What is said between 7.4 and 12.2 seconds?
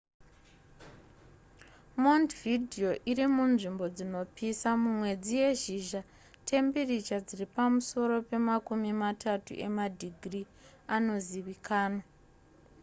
pamusoro pemakumi matatu emadhigiri anozivikanwa